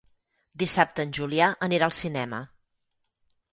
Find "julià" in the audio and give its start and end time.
1.19-1.51